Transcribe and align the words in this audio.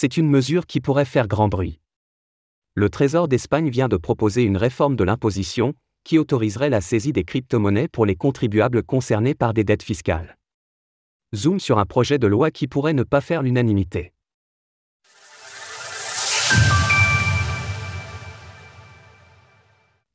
C'est 0.00 0.16
une 0.16 0.30
mesure 0.30 0.64
qui 0.64 0.80
pourrait 0.80 1.04
faire 1.04 1.26
grand 1.26 1.48
bruit. 1.48 1.80
Le 2.76 2.88
Trésor 2.88 3.26
d'Espagne 3.26 3.68
vient 3.68 3.88
de 3.88 3.96
proposer 3.96 4.44
une 4.44 4.56
réforme 4.56 4.94
de 4.94 5.02
l'imposition 5.02 5.74
qui 6.04 6.20
autoriserait 6.20 6.70
la 6.70 6.80
saisie 6.80 7.12
des 7.12 7.24
crypto-monnaies 7.24 7.88
pour 7.88 8.06
les 8.06 8.14
contribuables 8.14 8.84
concernés 8.84 9.34
par 9.34 9.54
des 9.54 9.64
dettes 9.64 9.82
fiscales. 9.82 10.38
Zoom 11.34 11.58
sur 11.58 11.80
un 11.80 11.84
projet 11.84 12.20
de 12.20 12.28
loi 12.28 12.52
qui 12.52 12.68
pourrait 12.68 12.92
ne 12.92 13.02
pas 13.02 13.20
faire 13.20 13.42
l'unanimité. 13.42 14.12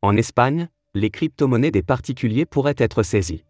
En 0.01 0.15
Espagne, 0.15 0.69
les 0.93 1.09
crypto-monnaies 1.09 1.71
des 1.71 1.83
particuliers 1.83 2.45
pourraient 2.45 2.75
être 2.77 3.03
saisies. 3.03 3.43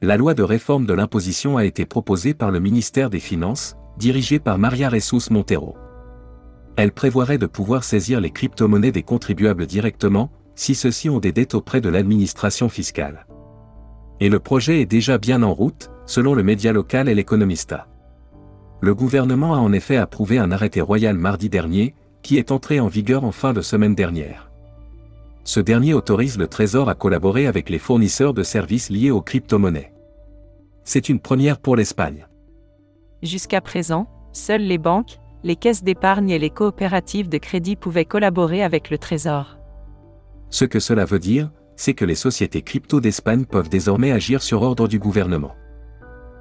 La 0.00 0.16
loi 0.16 0.32
de 0.32 0.42
réforme 0.42 0.86
de 0.86 0.94
l'imposition 0.94 1.58
a 1.58 1.66
été 1.66 1.84
proposée 1.84 2.32
par 2.32 2.50
le 2.50 2.60
ministère 2.60 3.10
des 3.10 3.20
Finances, 3.20 3.76
dirigée 3.98 4.38
par 4.38 4.58
Maria 4.58 4.88
Ressus 4.88 5.30
Montero. 5.30 5.76
Elle 6.76 6.92
prévoirait 6.92 7.38
de 7.38 7.46
pouvoir 7.46 7.84
saisir 7.84 8.20
les 8.20 8.30
crypto-monnaies 8.30 8.92
des 8.92 9.02
contribuables 9.02 9.66
directement, 9.66 10.30
si 10.54 10.74
ceux-ci 10.74 11.08
ont 11.08 11.20
des 11.20 11.32
dettes 11.32 11.54
auprès 11.54 11.80
de 11.80 11.88
l'administration 11.88 12.68
fiscale. 12.68 13.26
Et 14.20 14.28
le 14.28 14.38
projet 14.38 14.80
est 14.80 14.86
déjà 14.86 15.18
bien 15.18 15.42
en 15.42 15.52
route, 15.52 15.90
selon 16.06 16.34
le 16.34 16.42
média 16.42 16.72
local 16.72 17.08
et 17.08 17.14
l'Economista. 17.14 17.88
Le 18.80 18.94
gouvernement 18.94 19.54
a 19.54 19.58
en 19.58 19.72
effet 19.72 19.96
approuvé 19.96 20.38
un 20.38 20.50
arrêté 20.50 20.80
royal 20.80 21.16
mardi 21.16 21.48
dernier, 21.48 21.94
qui 22.22 22.38
est 22.38 22.50
entré 22.52 22.80
en 22.80 22.88
vigueur 22.88 23.24
en 23.24 23.32
fin 23.32 23.52
de 23.52 23.60
semaine 23.60 23.94
dernière. 23.94 24.50
Ce 25.44 25.60
dernier 25.60 25.94
autorise 25.94 26.38
le 26.38 26.48
Trésor 26.48 26.88
à 26.88 26.94
collaborer 26.94 27.46
avec 27.46 27.68
les 27.68 27.78
fournisseurs 27.78 28.34
de 28.34 28.42
services 28.42 28.90
liés 28.90 29.10
aux 29.10 29.20
crypto-monnaies. 29.20 29.92
C'est 30.84 31.08
une 31.08 31.20
première 31.20 31.58
pour 31.58 31.76
l'Espagne. 31.76 32.26
Jusqu'à 33.24 33.62
présent, 33.62 34.06
seules 34.32 34.66
les 34.66 34.76
banques, 34.76 35.18
les 35.44 35.56
caisses 35.56 35.82
d'épargne 35.82 36.28
et 36.28 36.38
les 36.38 36.50
coopératives 36.50 37.30
de 37.30 37.38
crédit 37.38 37.74
pouvaient 37.74 38.04
collaborer 38.04 38.62
avec 38.62 38.90
le 38.90 38.98
Trésor. 38.98 39.56
Ce 40.50 40.66
que 40.66 40.78
cela 40.78 41.06
veut 41.06 41.18
dire, 41.18 41.50
c'est 41.74 41.94
que 41.94 42.04
les 42.04 42.16
sociétés 42.16 42.60
crypto 42.60 43.00
d'Espagne 43.00 43.46
peuvent 43.46 43.70
désormais 43.70 44.12
agir 44.12 44.42
sur 44.42 44.60
ordre 44.60 44.88
du 44.88 44.98
gouvernement. 44.98 45.56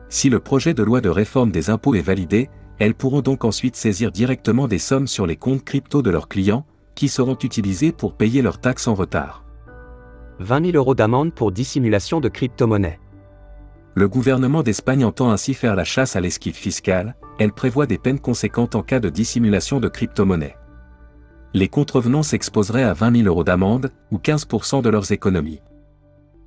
Si 0.10 0.30
le 0.30 0.42
projet 0.42 0.74
de 0.74 0.84
loi 0.84 1.00
de 1.00 1.08
réforme 1.08 1.52
des 1.52 1.70
impôts 1.70 1.96
est 1.96 2.02
validé, 2.02 2.50
elles 2.80 2.96
pourront 2.96 3.22
donc 3.22 3.46
ensuite 3.46 3.78
saisir 3.78 4.12
directement 4.12 4.68
des 4.68 4.78
sommes 4.78 5.08
sur 5.08 5.26
les 5.26 5.38
comptes 5.38 5.64
crypto 5.64 6.02
de 6.02 6.10
leurs 6.10 6.28
clients, 6.28 6.66
qui 6.96 7.08
seront 7.08 7.38
utilisés 7.42 7.94
pour 7.94 8.14
payer 8.14 8.42
leurs 8.42 8.60
taxes 8.60 8.90
en 8.90 8.94
retard. 8.94 9.46
20 10.40 10.72
000 10.72 10.78
euros 10.78 10.96
d'amende 10.96 11.34
pour 11.34 11.54
dissimulation 11.54 12.20
de 12.20 12.28
crypto-monnaies. 12.28 13.00
Le 13.96 14.08
gouvernement 14.08 14.64
d'Espagne 14.64 15.06
entend 15.06 15.30
ainsi 15.30 15.54
faire 15.54 15.76
la 15.76 15.84
chasse 15.84 16.16
à 16.16 16.22
l'esquive 16.22 16.56
fiscale, 16.56 17.16
elle 17.38 17.52
prévoit 17.52 17.86
des 17.86 18.00
peines 18.00 18.20
conséquentes 18.20 18.76
en 18.76 18.82
cas 18.82 19.00
de 19.00 19.10
dissimulation 19.10 19.80
de 19.80 19.88
crypto-monnaies. 19.88 20.58
Les 21.54 21.68
contrevenants 21.68 22.24
s'exposeraient 22.24 22.84
à 22.84 22.94
20 22.94 23.18
000 23.18 23.28
euros 23.28 23.44
d'amende, 23.44 23.92
ou 24.12 24.18
15% 24.18 24.82
de 24.82 24.90
leurs 24.90 25.12
économies. 25.12 25.62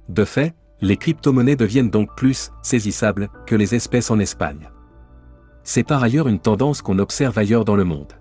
De 0.08 0.24
fait, 0.24 0.54
les 0.80 0.96
crypto-monnaies 0.96 1.54
deviennent 1.54 1.90
donc 1.90 2.14
plus 2.16 2.50
saisissables 2.62 3.28
que 3.46 3.54
les 3.54 3.76
espèces 3.76 4.10
en 4.10 4.18
Espagne. 4.18 4.68
C'est 5.62 5.84
par 5.84 6.02
ailleurs 6.02 6.28
une 6.28 6.40
tendance 6.40 6.82
qu'on 6.82 6.98
observe 6.98 7.38
ailleurs 7.38 7.64
dans 7.64 7.76
le 7.76 7.84
monde. 7.84 8.12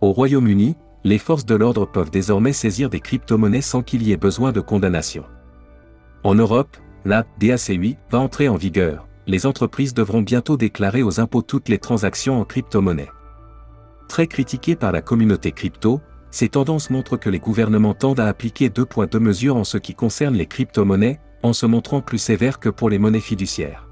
Au 0.00 0.12
Royaume-Uni, 0.12 0.76
les 1.04 1.18
forces 1.18 1.46
de 1.46 1.54
l'ordre 1.54 1.86
peuvent 1.86 2.10
désormais 2.10 2.52
saisir 2.52 2.88
des 2.88 3.00
crypto-monnaies 3.00 3.60
sans 3.60 3.82
qu'il 3.82 4.02
y 4.02 4.12
ait 4.12 4.16
besoin 4.16 4.52
de 4.52 4.60
condamnation. 4.60 5.24
En 6.24 6.34
Europe, 6.34 6.76
la 7.04 7.24
DACUI 7.38 7.96
va 8.10 8.18
entrer 8.18 8.48
en 8.48 8.56
vigueur. 8.56 9.08
Les 9.26 9.46
entreprises 9.46 9.94
devront 9.94 10.22
bientôt 10.22 10.56
déclarer 10.56 11.02
aux 11.02 11.20
impôts 11.20 11.42
toutes 11.42 11.68
les 11.68 11.78
transactions 11.78 12.40
en 12.40 12.44
crypto-monnaie. 12.44 13.10
Très 14.08 14.26
critiquées 14.26 14.76
par 14.76 14.92
la 14.92 15.00
communauté 15.00 15.52
crypto, 15.52 16.00
ces 16.30 16.48
tendances 16.48 16.90
montrent 16.90 17.16
que 17.16 17.30
les 17.30 17.38
gouvernements 17.38 17.94
tendent 17.94 18.20
à 18.20 18.26
appliquer 18.26 18.68
deux 18.68 18.86
points 18.86 19.06
de 19.06 19.18
mesure 19.18 19.56
en 19.56 19.64
ce 19.64 19.78
qui 19.78 19.94
concerne 19.94 20.34
les 20.34 20.46
crypto-monnaies, 20.46 21.20
en 21.42 21.52
se 21.52 21.66
montrant 21.66 22.00
plus 22.00 22.18
sévères 22.18 22.58
que 22.58 22.68
pour 22.68 22.88
les 22.88 22.98
monnaies 22.98 23.20
fiduciaires. 23.20 23.88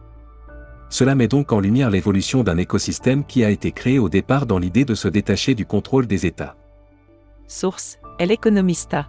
Cela 0.89 1.15
met 1.15 1.29
donc 1.29 1.53
en 1.53 1.61
lumière 1.61 1.91
l'évolution 1.91 2.43
d'un 2.43 2.57
écosystème 2.57 3.25
qui 3.25 3.45
a 3.45 3.51
été 3.51 3.73
créé 3.73 3.99
au 3.99 4.09
départ 4.09 4.47
dans 4.47 4.59
l'idée 4.59 4.85
de 4.85 4.95
se 4.95 5.09
détacher 5.09 5.55
du 5.55 5.67
contrôle 5.67 6.07
des 6.07 6.27
États. 6.27 6.57
Source, 7.47 7.99
El 8.19 8.33
Economista. 8.33 9.09